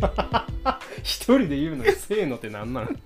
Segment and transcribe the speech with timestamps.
[1.02, 2.98] 一人で言うのにせーのってなんなん？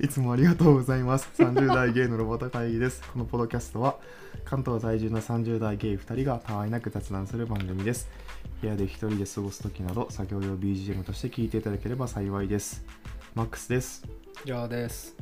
[0.00, 1.28] いつもありがとうございます。
[1.38, 3.02] 30代ゲイのロボット会議です。
[3.12, 3.96] このポッドキャストは
[4.44, 8.08] 関東在住の30代ゲイ2人がたわいなく雑談する番組です。
[8.60, 12.84] 部屋で一人で過ごす時など作業用 BGM として聞いていただければ幸いです。
[13.34, 14.04] マックスです。
[14.44, 15.16] じゃあです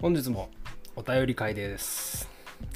[0.00, 0.50] 本日も
[0.96, 2.28] お便り会です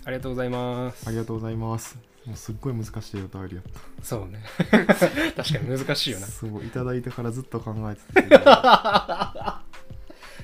[0.04, 2.15] ありがとうございますありがとうございます。
[2.26, 3.64] もうすっごい難しいお便りやっ
[4.02, 4.42] そうね
[5.36, 6.22] 確かに難しいよた。
[6.26, 8.38] なそう、いただいてからずっと考えてたけど。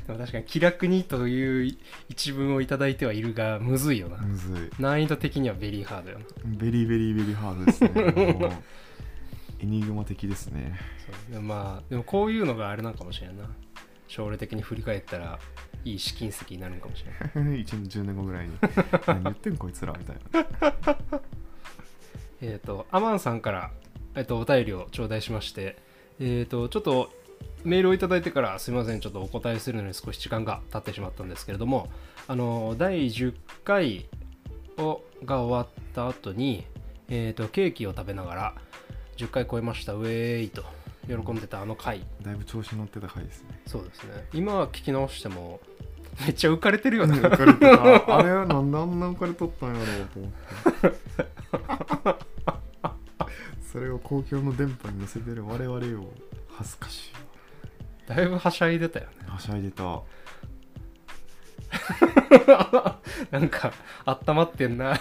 [0.07, 1.77] でも確かに気楽にという
[2.09, 4.83] 一文をいただいてはいるがむずいよなむずい。
[4.83, 8.33] 難易度的にはベリーハードよなベリーベリーベリーハードですね。
[8.33, 8.53] もう
[9.61, 10.79] エニグマ的ですね。
[11.07, 13.49] そうでもまあでもこういうのがあれなんかもしれんな
[14.09, 15.39] 将来的に振り返ったら
[15.85, 17.05] いい試金石になるのかもし
[17.35, 18.53] れない1年10年後ぐらいに
[19.07, 21.21] 何言ってんこいつらみたいな
[22.43, 23.71] えっとアマンさんから、
[24.17, 25.77] えっとお便りを頂戴しまして
[26.21, 27.11] えっ、とちょっと
[27.65, 31.89] メールをいただいてからすみませんちょっとお答えするのに少し時間が経ってしまったんですけれども
[32.27, 33.35] あの第10
[33.65, 34.07] 回
[34.77, 36.67] をが終わった後に
[37.09, 38.55] えっ、とケーキを食べながら
[39.17, 40.65] 10回超えましたウェーイと
[41.07, 42.05] 喜んでたあの回。
[42.23, 43.61] だいぶ調子乗ってた回ですね。
[43.67, 44.25] そうですね。
[44.33, 45.61] 今聞き直しても
[46.21, 48.19] めっちゃ浮かれてるよね浮かれてた。
[48.19, 52.25] あれはなんであんな浮かれとったんやろうと思って
[53.73, 55.81] それを公共の電波に乗せてる我々を
[56.51, 57.13] 恥ずかしい。
[58.07, 59.13] だいぶはしゃいでたよね。
[59.27, 60.03] はしゃいでた。
[63.31, 63.73] なんか
[64.05, 65.01] 温まってんな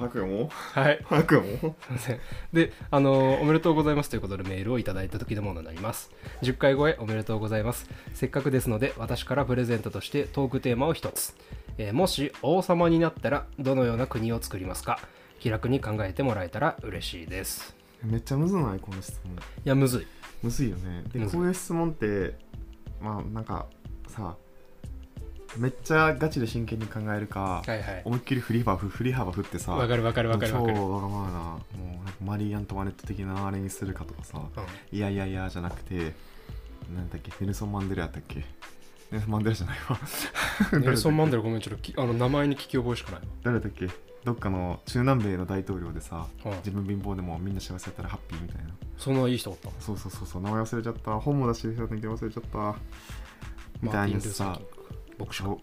[0.00, 0.48] 白夜も？
[0.48, 1.00] はい。
[1.04, 1.76] 白夜も？
[1.80, 2.20] すいません。
[2.52, 6.10] であのおめでとうございますということでメールをいただいた時のものになります。
[6.42, 7.88] 10回超えおめでとうございます。
[8.14, 11.34] せっかくですので私からプレゼントとしてトークテーマを一つ、
[11.78, 14.98] えーもし王様になったらどのような国を作りますか？
[15.38, 17.76] 気楽に考えてもらえたら嬉しいです。
[18.02, 18.80] めっちゃむずない？
[18.80, 19.34] この質問。
[19.34, 20.06] いやむずい。
[20.42, 21.04] むずいよね。
[21.12, 21.38] でむずい。
[21.38, 22.38] こういう質問って
[23.00, 23.66] まあなんか
[24.08, 24.36] さ
[25.56, 28.02] めっちゃガチで真剣に考えるか、はいはい。
[28.04, 31.60] 思いっきり振り幅振り幅振ってさわかるわかるわかるわかる、超わがままなも
[32.02, 34.60] うなんかマリー・アントワネット的なあれにするかとかさう
[34.94, 34.96] ん。
[34.96, 36.14] いやいやいやじゃなくて
[36.94, 38.44] なんだっけネルソン・マンデラやったっけ？
[39.10, 39.98] ネルソン・マンデラじゃないわ。
[40.80, 43.20] ネルソン・マンデララごめんちょっときあの名前に聞き覚えしかない。
[43.42, 43.88] 誰だっけ？
[44.24, 46.52] どっかの中南米の大統領でさわ、うん。
[46.58, 48.70] 自分貧乏でもみんな幸せだったらハッピーみたいな。
[48.98, 49.70] そんないい人おった？
[49.80, 51.18] そうそうそうそう名前忘れちゃった。
[51.18, 52.78] 本も出してる人だ忘れちゃった。
[53.82, 54.60] みたいなさ
[55.20, 55.60] マーティンルーサーキング牧師かそう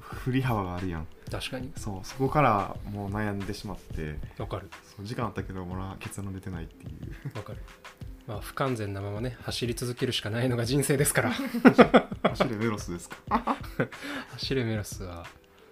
[0.00, 1.06] 振り幅があるやん。
[1.30, 1.72] 確かに。
[1.76, 4.18] そうそこからもう悩んでしまって。
[4.38, 4.70] わかる。
[4.96, 6.88] そう時間あったけどまだ結論出てないってい
[7.34, 7.36] う。
[7.38, 7.58] わかる。
[8.26, 11.32] まあ不完全なままね走り続けるしかないのが人生ですから。
[12.30, 13.16] 走れメロスですか？
[14.32, 15.26] 走れメロスは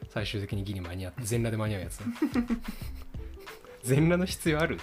[0.08, 2.00] 最終的にギリ間に合って全裸で間に合うやつ。
[3.84, 4.78] 全裸の必要ある？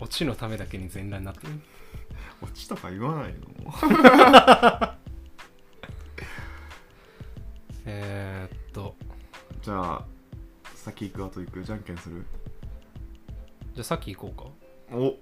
[0.00, 1.52] オチのためだけに全裸になってる
[2.40, 3.40] 落ちとか言わないの
[7.84, 8.94] えー、っと。
[9.62, 10.04] じゃあ
[10.74, 11.62] 先行く後行く？
[11.64, 12.24] じゃんけんする？
[13.74, 14.52] じゃあさっき行こ
[14.90, 14.96] うか。
[14.96, 15.16] お。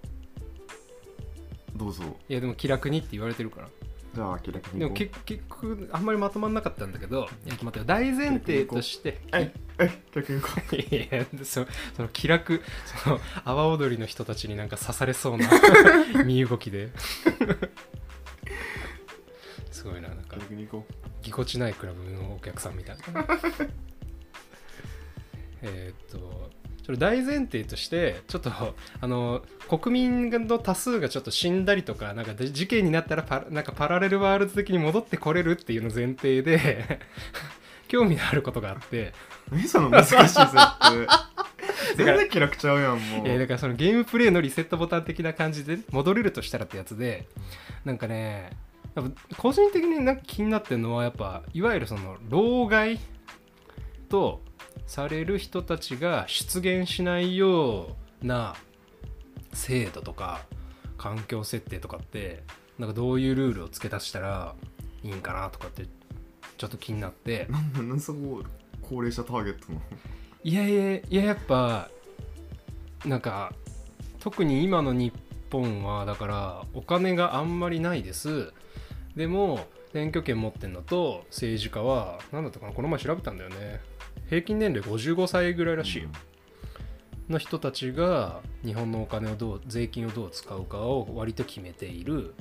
[1.77, 2.03] どうぞ。
[2.28, 3.69] いやでも気楽にって言われてるから。
[4.15, 7.84] じゃあ気楽にでも結局あんまりまとまんなかったんだけどいや待ってよ。
[7.84, 10.39] 大前提としてはいはい気楽に
[10.99, 12.63] いやそその気楽
[13.03, 15.49] その阿波踊りの人たちになんか刺されそうな
[16.25, 16.91] 身動きで。
[19.71, 20.37] すごいななんうか。
[20.37, 20.87] 気楽に行こ
[21.23, 22.97] ぎこちないクラブのお客さんみたい。
[23.13, 23.27] な
[25.63, 26.51] えーっと
[26.85, 28.51] それ大前提としてちょっと
[29.01, 37.01] あの国民の多数がちょっと死んだりとかなんかで事件になったらパラなんかパラレルワールド的に戻ってこれるっていうの前提で
[37.91, 39.12] 興味のあることがあって。
[39.51, 40.56] う何その難しい設定。
[41.97, 43.28] 全然気楽ちゃうやんもう。
[43.28, 47.27] えーだからそのゲームプレイのリセットボタン的な感じで戻れるとしたらってやつで
[47.84, 48.53] なんかね
[48.95, 53.01] やっぱ個人的になんか気になってるのはやっぱいわゆるその老害
[54.09, 54.41] と
[54.87, 58.54] される人たちが出現しないような
[59.53, 60.42] 制度とか
[60.97, 62.45] 環境設定とかって
[62.78, 64.54] なんかどういうルールを付け足したら
[65.03, 65.87] いいんかなとかって
[66.60, 67.47] ちょっと気になって。
[67.48, 68.42] なんなんなんそこ
[68.83, 69.80] 高齢者ターゲットの。
[70.45, 71.89] いやいやいややっぱ
[73.07, 73.54] なんか
[74.18, 75.10] 特に今の日
[75.51, 78.53] 本はだからお金があんまりないです。
[79.16, 83.80] でも選挙権持ってんのと政治家は何だったかなこの前調べたんだよね。
[84.28, 86.10] 平均年齢55歳ぐらいらしいよ、
[87.30, 92.34] の人たちが日本のお金をどう税金をどう使うかを割と決めている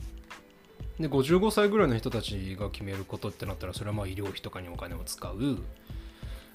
[1.00, 5.60] で55歳ぐらいの人たちが決めることってなったらそれはまあ医療費とかにお金を使う。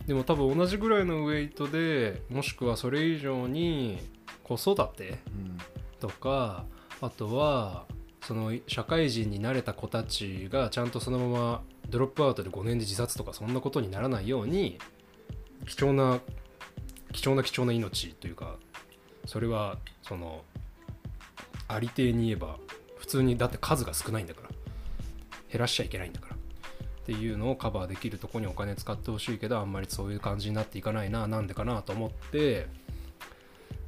[0.07, 3.99] でも多分同じぐらいのウェイトでもしくはそれ以上に
[4.43, 5.59] 子育てうん
[5.99, 6.67] とか
[7.01, 7.87] あとは
[8.23, 14.79] その社会人になれた子たちがちゃんとそのままドロップアウトで5年で自殺とかそんなことにならないように
[15.67, 16.21] 貴重な
[17.13, 18.57] 貴重な貴重な命というか
[19.25, 20.43] それはその
[21.69, 22.59] ありていに言えば
[23.05, 24.49] 普通にだって数が少ないんだから。
[25.53, 26.37] 減らしちゃいけないんだから。
[26.37, 26.39] っ
[27.05, 31.27] ていうのをカバーできるとこにお金使ってほしいけどあんまりそういう感じになっていかないな。
[31.27, 32.67] なんでかなと思って。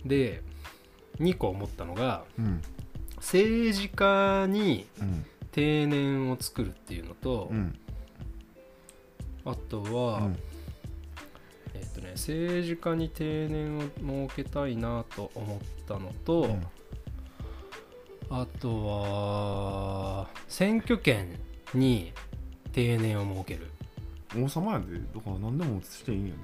[0.05, 0.43] で
[1.19, 2.61] 2個思ったのがうん。
[3.17, 5.25] 政治家にうん。
[5.51, 7.79] 定年を作るっていうのと、うん。
[9.47, 10.39] あとは、うん。
[11.73, 13.81] えっ、とね政治家に定年を
[14.27, 15.59] 設けたいなと思っ
[15.89, 16.67] たのと、うん
[18.31, 21.39] あとは選挙権
[21.75, 22.13] に
[22.73, 23.71] 定年を設ける。
[24.37, 24.99] 王様やで。
[25.15, 26.37] だから何でもしていいんやね。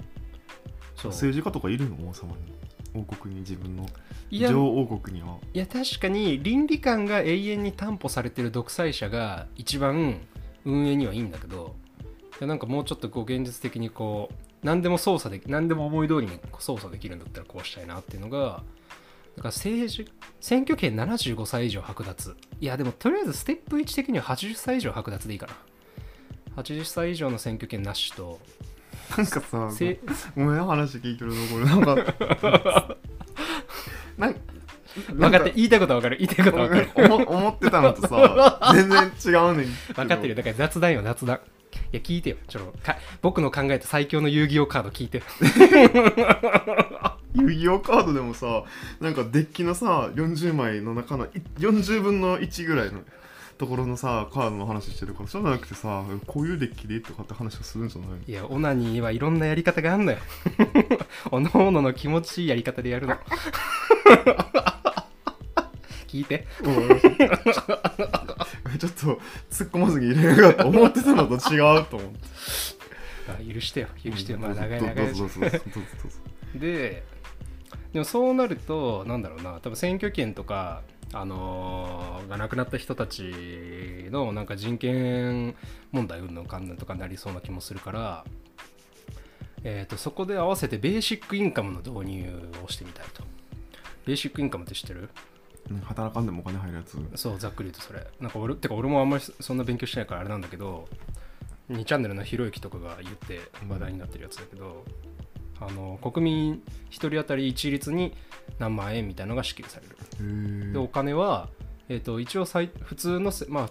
[0.97, 1.11] そう。
[1.13, 2.53] 政治家とかいるの王様に
[2.95, 3.87] 王国に自分の
[4.31, 5.39] 女王国には。
[5.53, 10.21] いや確かに倫理観が永遠に担保されてる独裁者が一番
[10.65, 11.75] 運営にはいいんだけど
[12.41, 14.35] なんかもうちょっとこう現実的にこう
[14.67, 18.63] 何でも操作でき何でも思い通りに操作できるんだったらこうしたいなっていうのが
[19.37, 22.37] だから政治選挙権75歳以上剥奪。
[22.61, 25.53] いやでもとりあえずステップ1的には80歳以上剥奪でいいかな。
[26.63, 28.39] 80歳以上の選挙権なしと。
[29.17, 30.01] なんかさせ
[30.37, 32.97] ごめん話聞いてるところなんか
[34.17, 34.37] なん
[35.15, 36.19] 分かって言いたいことは分かる。
[36.19, 37.07] 言いたいことは分かる。
[37.15, 39.67] 思思ってたのとさ全然違うねん。
[39.95, 40.35] 分かってるよ。
[40.35, 41.41] だから雑談よ雑談。
[41.93, 42.37] いや聞いてよ。
[42.47, 45.25] ちょっとか僕の考えた最強の遊戯王カード聞いてよ
[47.35, 48.65] 遊戯王カードでもさ
[49.01, 53.01] なんかデッキのさ40枚の中のい40分の1ぐらいの
[53.59, 60.19] ところのさカードの話してるからそうじゃなくてさこういうデッキでとかって話をするんじゃないいやオナニーはいろんなやり方があんのよ。
[61.31, 63.17] おのおのの気持ちいいやり方でやるの。
[66.09, 66.47] 聞いて。
[68.79, 69.21] ちょっと
[69.51, 72.19] 突っ込まずに入れなかった思ってたのと違うと思って。
[73.29, 73.89] あ許してよ。
[74.03, 74.39] 許してよ。
[74.39, 75.15] まあ長い長い
[76.55, 77.05] で
[77.93, 85.55] でもそうなるとなんだろうな多分選挙権とかあのーが亡くなった人たちのなんか人権
[85.91, 88.25] 問題云々かんぬんとかになりそうな気もするから、
[89.63, 93.23] えー、とそこで合わせてベーシックインカムの導入をしてみたいと。
[94.07, 95.11] ベーシックインカムって知ってる？
[95.71, 96.99] うん働かんでもお金入るやつ。
[97.15, 98.05] そうざっくり言うとそれ。
[98.19, 100.89] なんか俺てか俺もあんまりそんな勉強してないからあれなんだけど
[101.71, 104.85] 2チャンネルのひろゆきとかが言って話題になってるやつだけど、
[105.69, 106.61] あの国民1
[106.91, 108.15] 人当たり一律に
[108.59, 111.49] 何万円みたいなのが支給される、でお金は、
[111.89, 113.71] えー、と一応最普通のせ、まあ、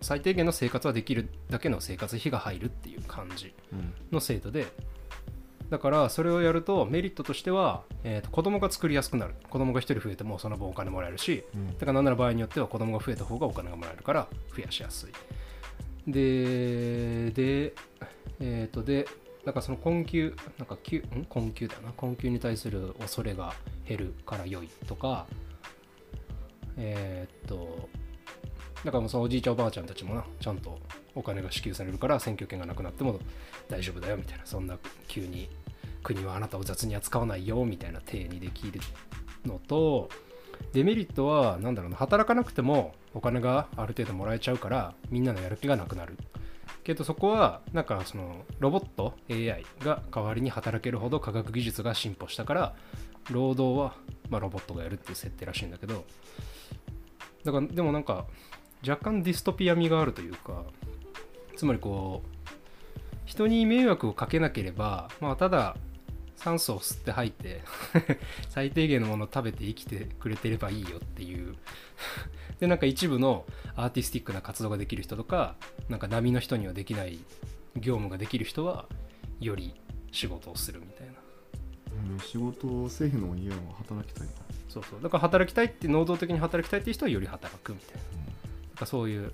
[0.00, 3.94] 最低限の生活はできるだけの生活費が入るっていう感じうん。
[4.12, 4.66] の制度で
[5.68, 9.34] だからそれをやるとメリットとしては、えー、と子供が作りやすくなる。
[9.48, 11.78] 子供が1人増えてもその分お金もらえるしうん。
[11.78, 15.12] だからなんなら場合によっては子供が増えた方がお金がもらえるから増やしやすい。
[16.06, 17.74] で、で、
[18.40, 19.06] えっ、と、で、
[19.50, 21.24] なんかその困窮、なんか窮ん？
[21.28, 23.52] 困窮だな、困窮に対する恐れが
[23.84, 25.26] 減るから良いとか、
[26.76, 27.88] えっ、と、
[28.84, 30.78] だからもうそのおじいちゃんおばあちゃんたちもな、ちゃんと
[31.16, 33.18] お金が支給されるから選挙権がなくなっても
[33.68, 34.78] 大丈夫だよみたいな、そんな
[35.08, 35.50] 急に
[36.04, 38.78] 国はあなたを雑に扱わないよみたいな体にできる
[39.44, 40.10] のと、
[40.72, 46.16] デメリットは何だろうな働かなくてもお金がある程度もらえちゃうからみんなのやる気がなくなる。
[46.84, 52.74] けどそこはなんかそのロボット AI が代わりに働けるほど科学技術が進歩したから
[53.30, 53.94] 労働は、
[54.28, 56.04] ま、ロボットがやるっていう設定らしいんだけど
[57.44, 58.26] だからでもなんか
[58.86, 60.64] 若干ディストピア味があるというか
[61.56, 62.48] つまりこう
[63.26, 65.76] 人に迷惑をかけなければまあただ
[66.40, 67.60] 酸素を吸って吐いて
[68.48, 71.54] 最低限のものを食べて生きてくれてればいいよっていう。
[72.60, 73.44] でなんか一部の
[73.76, 75.56] アーティスティックな活動ができる人とか
[75.88, 77.18] なんか波の人にはできない
[77.76, 78.86] 業務ができる人は
[79.38, 79.74] より
[80.12, 81.12] 仕事をするみたいな。
[82.12, 84.32] うん仕事をせえへんのも嫌やわ働きたいな
[84.70, 85.02] そうそう。
[85.02, 88.02] だから働きたいって能動的に働きたいっていう人はより働くみたいな。
[88.68, 89.32] なんかそういう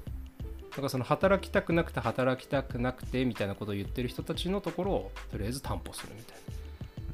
[0.71, 6.46] だからその働きたくなくて働きたくなくてみたいなことを言ってる人たちのところをとりあえず担保するみたいな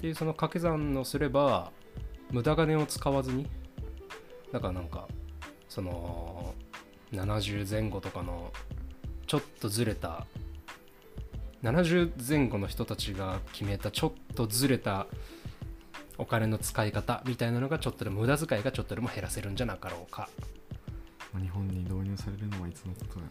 [0.03, 1.71] っていうその掛け算をすれば
[2.33, 3.47] 無駄金を使わずに
[4.51, 5.07] だからなんか
[5.69, 6.57] その
[7.13, 8.53] 70前後とかの
[9.29, 10.27] ちょっとずれた
[11.63, 15.07] 70前後の人たちが決めたちょっとずれた
[16.19, 20.29] お金の使い方みたいなのがちょっとでも無駄遣いがちょっとでも減らせるんじゃなかろうか。
[21.41, 23.27] 日本に導入されるのはいつのことや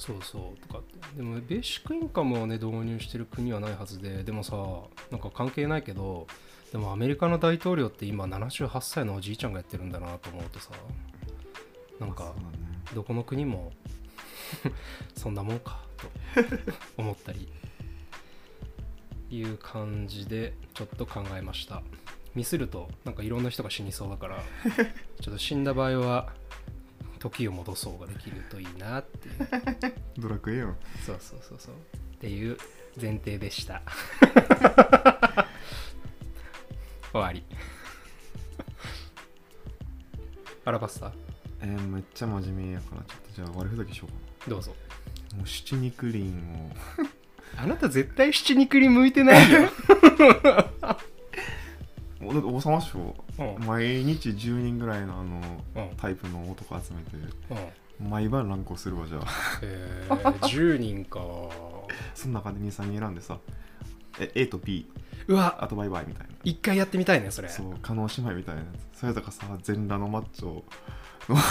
[0.00, 1.16] そうそうとかって。
[1.18, 4.56] でもベーシックインカムをね導入してる国はないはずででもさ
[5.10, 6.26] なんか関係ないけど
[6.72, 10.70] でもアメリカの大統領って今78歳のおじいちゃんがやってるんだなと思うとさ
[11.98, 12.32] なんか
[12.94, 13.72] どこの国も
[15.14, 16.08] そんなもんかと
[16.96, 17.46] 思ったり。
[19.32, 21.82] いう感じでちょっと考えました。
[22.34, 24.42] ミスるとなんかいろんな人が死にそうだから
[25.20, 26.32] ちょっと死んだ場合は
[27.20, 29.36] 時を戻そうができるといいなっていう。
[30.18, 30.74] ドラクエよ。
[31.06, 31.74] そうそうそうそう。
[31.74, 32.56] っていう
[33.00, 33.82] 前提でした。
[37.12, 37.44] 終わり。
[40.64, 41.12] アラバスタ？
[41.60, 44.08] えー、めっちゃ真面目やからちょっとじゃあ悪ふざけしよ
[44.46, 44.72] うどうぞ。
[44.72, 44.76] か
[45.32, 46.30] なもう七肉林を。
[47.56, 49.68] あなた絶対七肉に向いてないよ、
[52.38, 52.98] 王様賞
[53.38, 53.42] う。
[53.42, 53.66] ん。
[53.66, 55.40] 毎日10人ぐらいのあの
[55.76, 55.96] うん。
[55.96, 57.16] タイプの男集めて
[58.00, 58.10] うん。
[58.10, 59.24] 毎晩乱行するわじゃあ。
[59.62, 61.20] えー、10人か。
[62.14, 63.38] その中で23人選んでさ
[64.18, 64.88] え A と B
[65.26, 65.58] うわ。
[65.60, 66.32] あとバイバイみたいな。
[66.44, 67.48] 一回やってみたいねそれ。
[67.48, 69.00] そう加納姉妹みたいなやつ。
[69.00, 70.62] それとかさ全裸のマッチョ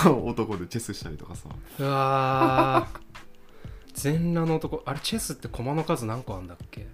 [0.07, 1.49] の 男でチェスしたりとかさ。
[1.79, 2.99] うわー。
[3.93, 4.81] 全裸の男。
[4.85, 6.87] あれチェスって駒の数何個あんだっけ？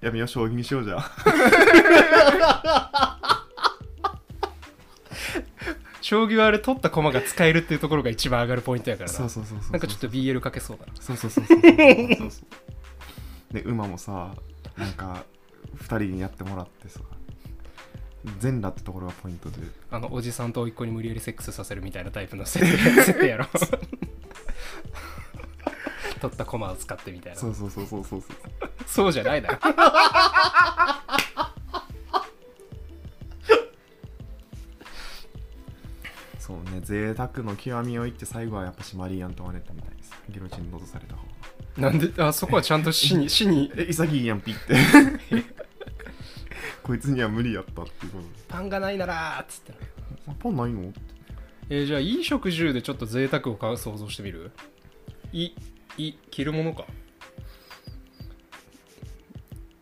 [0.00, 2.90] やめよう将棋にしようじゃあ
[6.06, 9.16] 将棋はあれ取った駒が使えるっていうところが一番上がるポイントやからな。
[9.16, 10.92] そうそうそうそうなんかちょっと BL かけそうだな。
[11.00, 11.60] そうそうそうそう。
[11.60, 12.42] そうそうそ
[13.50, 14.32] うで馬もさ
[14.76, 15.24] なんか
[15.78, 17.00] 2人にやってもらってさ。
[18.38, 19.56] 全裸ってところがポイントで。
[19.90, 23.46] あのおじさんと甥っ子に無理やりセックスさせるみたいなタイプの設定 設定やろ。
[26.20, 27.38] 取った駒を使ってみたいな。
[27.40, 28.36] そうそうそうそうそうそう。
[28.86, 29.58] そうじゃないだろ
[36.46, 40.12] そうね贅沢の極みを言って最後はやっぱしマリー・アントワネットみたいです。
[40.30, 41.90] ギロチンに戻された方が。
[41.90, 42.22] なんで？
[42.22, 43.72] あそこはちゃんと死に死に？
[43.74, 44.76] え潔いやんピって。
[46.84, 49.72] こいつには無理やったっていうこパンがないならーっつって。
[50.38, 50.92] パンないの？
[51.68, 54.52] えーじゃあ衣食住でちょっと贅沢をか想像してみる？
[55.32, 55.52] い
[55.98, 56.84] い着るものか。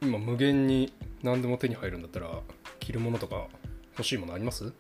[0.01, 2.41] 今無限に何でも手に入るんだったら
[2.81, 3.49] 着るものとか
[3.99, 4.73] 欲しいものあります？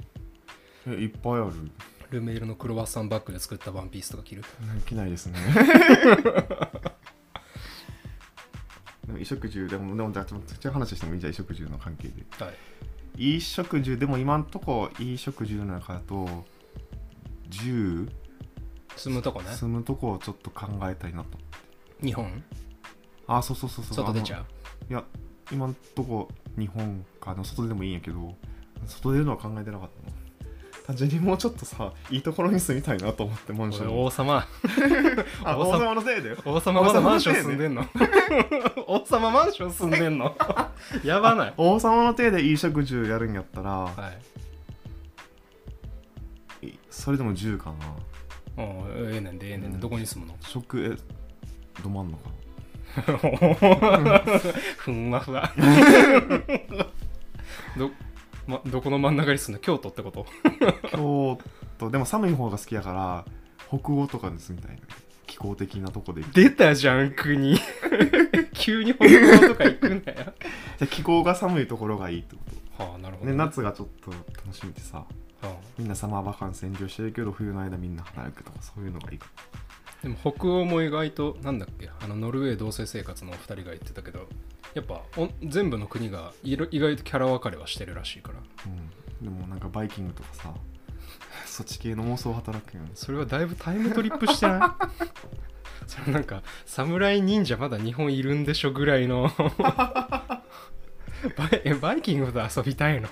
[0.87, 1.53] えいっぱいある。
[2.11, 4.45] ルメールのクロワッサンバッグで作ったワンピースとか着る？
[4.87, 5.39] 着ないですね。
[9.07, 10.27] でも衣食住でもでもじゃあ
[10.73, 11.21] 話してもいい？
[11.21, 12.25] じゃん衣食住の関係で。
[12.45, 12.55] はい。
[13.17, 16.45] 衣食住でも今んとこ衣食住の中だと
[17.51, 18.11] 10
[18.97, 19.51] 住むとこね。
[19.53, 21.39] 住むとこをちょっと考えたいなと。
[22.03, 22.43] 日本？
[23.27, 24.07] あそうそうそうそう。
[24.07, 24.45] 外出ちゃう？
[24.91, 25.05] いや
[25.51, 28.35] 今んとこ日本かの外でもいいんやけど
[28.87, 30.17] 外出るのは考えてなかったな
[30.87, 34.05] 単純にもうちょっとさいいところに住みたいなと思ってマンション。
[34.05, 34.47] 王様。
[35.43, 35.95] あ王様。
[35.95, 37.87] のせいだよ王様まだマンション住んでんの？
[38.87, 40.37] 王様マンション住んでんの？
[41.03, 41.55] やばない。
[41.57, 44.13] 王様の手で衣食住やるんやったら、は
[46.63, 46.67] い。
[46.67, 47.73] いそれでも10か
[48.57, 48.63] な？
[48.65, 48.71] うん
[49.15, 49.81] ええねんでええねんで、うん。
[49.81, 50.37] どこに住むの？
[50.43, 52.19] 食えど真ん中
[54.77, 55.51] ふんわふわ。
[57.77, 57.91] ど,、
[58.47, 60.27] ま、どこの真ん中に住むの京都ってこと？
[60.91, 61.39] 京
[61.79, 61.91] 都。
[61.91, 63.25] でも寒い方が好きやから
[63.69, 64.83] 北欧とかに住みたいな。
[65.27, 67.59] 気候的なとこでじ出たじゃん国。
[68.55, 70.33] 急に北欧とか行くんだよ。
[70.81, 72.43] ゃ気候が寒いところがいいってこ
[72.85, 75.05] はあなるほと、ど、ね、夏がちょっと楽しみでさは
[75.43, 75.55] あ。
[75.77, 79.27] みんなサマーバカンスエンジョイしてるけど冬の間みんな働くとかそういうのがいいか。
[80.03, 81.91] でも北欧も意外となんだっけ？
[82.01, 84.29] あのノルウェー同棲生活のお二人が言ってたけど
[84.75, 88.39] やっぱお全部の国がいろ意外とキャラ分かれはしてるらしいから。
[88.67, 90.53] うん、でもなんかバイキングとかさ
[91.47, 95.87] そっち系の妄想働くやんそれはだいぶタイムトリップしてない？
[95.87, 99.31] それなんか侍忍者まだ日本いるんでしょぐらいの。
[101.37, 103.09] バイえバイキングと遊びたいの？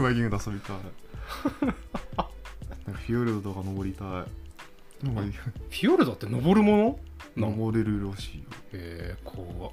[0.00, 0.76] バイキングで遊びたい。
[1.66, 4.06] なんかフィヨルドとか登りたい。
[5.02, 6.98] フィヨルドって登るも
[7.36, 7.48] の？
[7.48, 8.44] な登れるらしいよ。
[8.72, 9.72] えー、怖っ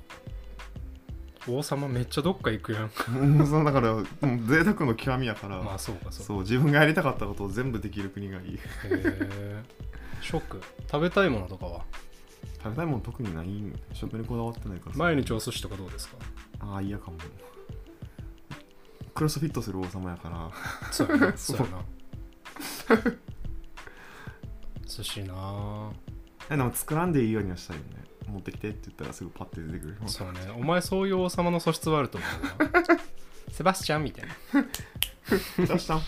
[1.50, 2.92] 王様めっちゃどっか行くやん。
[3.18, 4.06] うんそうだからもう
[4.48, 6.24] 贅沢の極みやから、まあそうかそうか。
[6.24, 8.54] そう自分がやりたかったことを全部できる国がいい。
[8.56, 9.64] へえ
[10.22, 11.82] ショック食べたいものとかは？
[12.64, 13.48] 食べたいもん特にない。
[13.48, 15.00] ん食にこだわってないからさ。
[15.00, 16.18] 毎日お寿司とかどうですか？
[16.60, 17.18] ああ嫌かも。
[19.14, 20.52] クロスフィットする王様やから。
[20.92, 23.04] そうやなそそううやな。
[24.88, 25.92] 寿司なあ
[26.50, 27.90] えでも作らんでいいようにはしたいよね
[28.30, 29.98] 持ってきてって言ったらすぐパッて出てくる。
[30.08, 30.40] そうね。
[30.56, 32.28] お前そういう王様の素質はあると思
[32.60, 32.70] うな
[33.52, 34.36] セバスチャンみたいな。
[35.68, 36.02] 出したん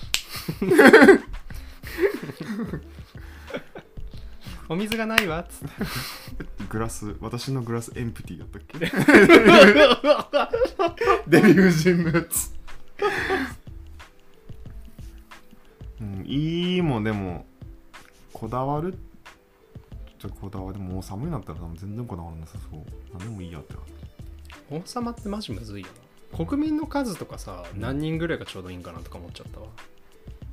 [4.70, 6.46] お水がないわっつって。
[6.70, 8.78] グラス私のグラスエンプティだったっけ？
[11.28, 12.54] デヴィ夫人のやつ。
[16.00, 17.46] うんいいもんでも
[18.34, 18.98] こだわる
[20.22, 22.84] ちょっとこだわるでももう寒いなったら全然こだわらなさそう。
[23.18, 23.74] 何でもいいやって。
[23.74, 23.84] 感
[24.70, 25.82] じ王様ってマジむずい。
[25.82, 25.88] よ
[26.32, 29.66] な国民の数とかさ何人ぐらいがちょうどいいんかなとか思っちゃったわ。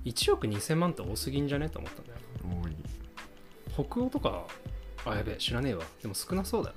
[0.07, 2.19] 1億2000万って多すぎんじゃねと思ったんだよ
[2.65, 4.47] 多い北欧とか
[5.05, 5.85] あやべえ知らねえわ。
[6.01, 6.77] でも少なそうだよ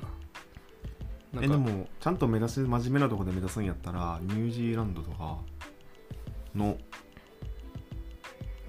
[1.34, 1.42] な。
[1.42, 5.38] えでもちゃんと目指す真面目なとこで目指すんやったらニュージーランドとか
[6.54, 6.78] の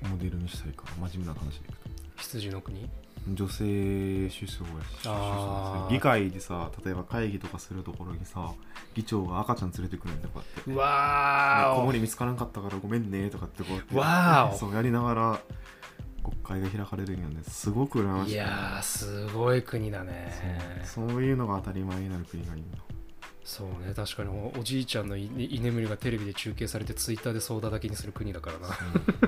[0.08, 1.90] モデルにしたいから真面目な話でいくと。
[2.18, 2.88] 羊の国？
[3.28, 5.92] 女性首相やしあー。
[5.92, 8.52] 議会でさ例えば会議とかするところにさ
[8.94, 10.80] 議長が赤ちゃん連れてくるんだよこうやって。
[10.80, 13.96] わ子守見つからんかったからごめんねとかってこうやって。
[13.96, 14.58] わーお。
[14.58, 15.40] そうやりながら
[16.24, 20.82] 国会が開かれるんやねすごく羨ましいいやーすごい国だね。
[20.84, 21.10] そう。
[21.10, 22.78] そういうのが当たり前になる国がいいんだ
[23.44, 28.68] そうね確かにおおじいちゃんのい居眠りがテレビで中継されてツイッターでソーダだけにする国だからな。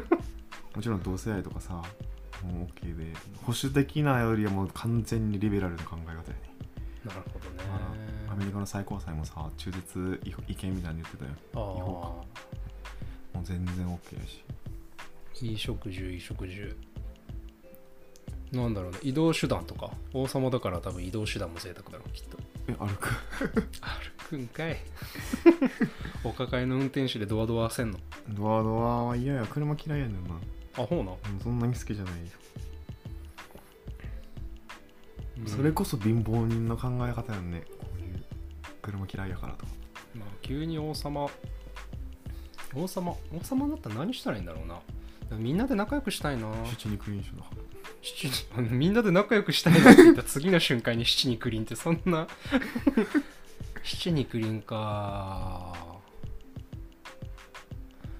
[0.74, 1.82] もちろん同性愛とかさ
[2.44, 6.24] もう OK で保守的なよりはもう完全にリベラルな考え方やね。
[7.04, 7.64] なるほどね。
[8.30, 11.30] アメリカの最高裁もさ中絶違違憲みたいに言ってたよ。
[11.54, 12.06] あ違法か。
[13.34, 14.44] もう全然 OK やし。
[14.48, 16.76] あいい食住いい食住。
[18.52, 18.98] なんだろうね。
[19.02, 19.90] 移動手段とか。
[20.12, 22.38] 王様だから多分移動手段も贅沢だろうきっと。
[22.68, 23.08] え歩く？
[24.22, 24.76] 歩くんかい。
[26.24, 27.98] お抱えの運転手でドアドアせんの？
[28.30, 29.46] ドアドアは嫌や。
[29.46, 30.30] 車嫌いやねんな
[30.76, 32.20] あほうな、うんそんなに好きじゃないよ、
[35.38, 35.46] うん。
[35.46, 37.62] それこそ貧乏人の考え方やんね。
[37.78, 38.24] こういう
[38.82, 39.72] 車嫌いやからとか。
[40.14, 41.28] まあ急に王様。
[42.74, 44.80] 王様王様だったら何したらいいんだろうな。
[45.38, 46.52] みんなで仲良くしたいな。
[46.64, 47.44] 七肉飲酒だ
[48.02, 52.26] 七人あのみんなで仲良くしたいなって言った次の瞬間に七肉林ってそんな。
[53.82, 55.72] 七肉林か。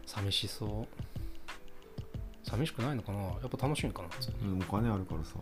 [0.07, 1.04] 寂しそう
[2.45, 3.19] 寂しくないのかな？
[3.21, 4.09] やっぱ楽しいのかな？
[4.69, 5.35] お金あるからさ。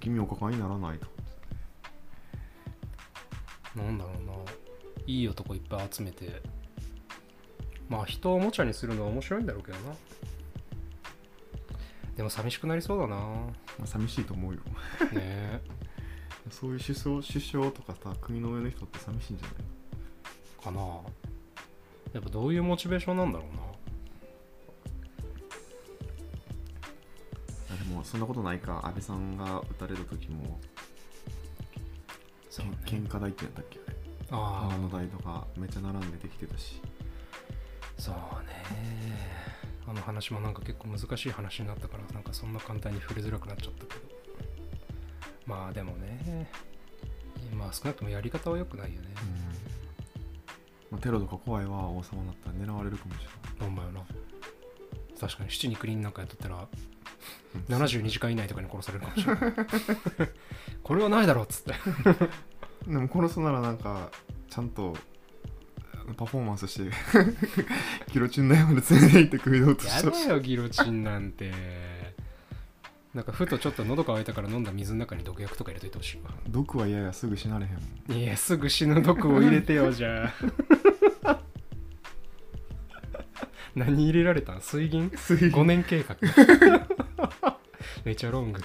[0.00, 1.06] 君お抱えにならないと。
[3.76, 4.32] なんだろうな。
[5.06, 6.42] いい男いっぱい集めて。
[7.88, 9.94] まあ人をおもちゃにするのは面白いんだろうけどな。
[12.16, 13.16] でも寂しくなりそうだな。
[13.16, 13.48] ま
[13.84, 14.60] あ、寂しいと思うよ。
[14.60, 14.62] ね。
[15.16, 15.60] え
[16.50, 19.56] そういう首相首相とかさ国の上の人って寂しいんじゃない？
[20.64, 20.80] かな。
[22.12, 23.62] やっぱどういうモチベーションなんだろうな
[28.02, 28.80] もそんなことないか。
[28.84, 30.58] 安倍さんが撃たれる時も
[32.50, 32.72] そうね。
[32.84, 33.78] けん喧嘩台ってやったっけ？
[33.78, 33.96] あれ
[34.30, 36.80] あ花の台とかめっちゃ並んでできてたし。
[37.98, 38.14] あそう
[38.46, 38.52] ね。
[39.86, 44.00] あの話もなんか結構難しい話になったからなんかそんな簡単に触れづらくなっちゃったけど。
[45.46, 46.50] まあでもね
[47.54, 49.08] まあ少なくともやり方は良くないよね。
[50.90, 53.20] まあ、テロとか怖いわ王様だったら狙われるかもし
[53.58, 54.00] ほんまよな。
[55.18, 56.68] 確かに七肉林なんかやっとったられない
[57.68, 60.30] 72時間以内とかに殺されるかもしれない。
[60.82, 61.74] これはないだろうっつって。
[62.90, 64.10] でも殺すならなんか
[64.48, 64.96] ちゃんと
[66.16, 66.90] パフォーマンスして
[68.12, 71.52] ギロチン台まで連れて行ってくれようとやしてほしいだよギロチンなんて。
[73.14, 76.30] なんかふとちょっと喉乾いたから飲んだ水の中に毒薬とか入れといてほしいわ。
[76.48, 78.18] 毒は嫌やすぐ死なれへん。
[78.18, 80.32] いやすぐ死ぬ毒を入れてよじゃ
[81.24, 81.38] あ。
[83.74, 84.62] 何入れられたん？
[84.62, 85.10] 水銀？
[85.14, 86.16] 水5年計画
[88.04, 88.60] めちゃロング。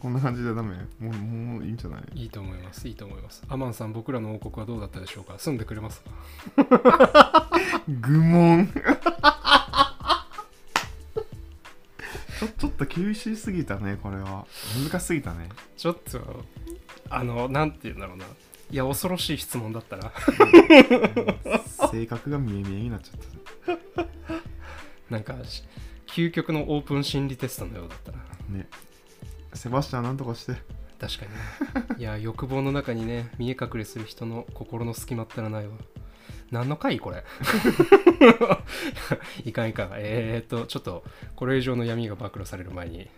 [0.00, 0.76] こんな感じでダメ？
[1.00, 2.02] もうもういいんじゃない？
[2.22, 2.86] いいと思います。
[2.86, 3.42] いいと思います。
[3.48, 5.38] アマンさん僕らの王国はどうだったでしょうか？
[5.38, 7.50] 住んでくれますか？
[7.88, 8.68] 愚問。
[12.38, 14.46] ちょちょっと厳しすぎたねこれは。
[14.88, 15.48] 難しすぎたね。
[15.76, 16.44] ちょっと
[17.10, 18.24] あのなんて言うんだろうな。
[18.70, 20.12] いや恐ろしい質問だったな。
[21.90, 24.08] 性格が見え見えになっちゃっ
[25.10, 25.64] なんかし
[26.18, 28.18] 究極のオープン心理テストのようだったな。
[28.18, 28.68] たね。
[29.54, 30.54] セバスチャンなんとかして。
[30.98, 31.96] 確かにね。
[31.96, 35.74] いや欲望の中にね見え隠れする人の心の隙間ったらないわ。
[36.50, 37.22] 何の回これ？
[39.46, 39.90] いかんいかん。
[39.94, 41.04] えー、っとちょっと
[41.36, 43.08] これ以上の闇が暴露される前に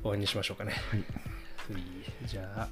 [0.00, 0.72] 終わりにしましょうかね。
[0.90, 1.04] はい。
[2.26, 2.68] じゃあ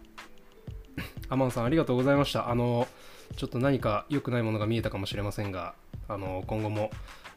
[1.29, 2.51] アマンさんありがとうございました。
[2.51, 2.89] あの
[3.37, 5.77] ちょっと何か良くないものが見えたかもしれませんが
[6.09, 6.91] あの今後も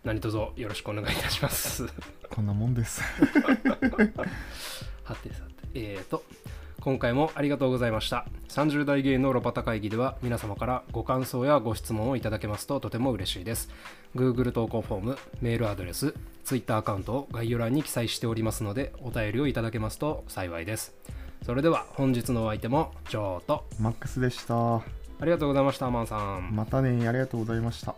[0.06, 1.88] 何卒よろしくお願いいたします。
[2.30, 3.02] こんなもんです。
[5.04, 6.24] はてさて、えーと、
[6.80, 8.28] 今回もありがとうございました。
[8.50, 13.72] 30代芸のロバタ会議では皆様からご感想やご質問をいただけますととても嬉しいです。
[14.16, 16.14] Google 投稿フォームメールアドレス
[16.44, 20.94] Twitter アカウントを概要欄に記載しておりますのでお便りをいただけますと幸いです。
[21.44, 24.76] それでは本日のお相手もジョーとマックスでした。
[24.76, 24.84] あ
[25.24, 26.56] りがとうございましたアマンさん。
[26.56, 27.96] またねありがとうございました